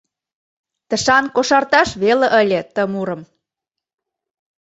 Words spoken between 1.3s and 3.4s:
кошарташ веле ыле ты мурым.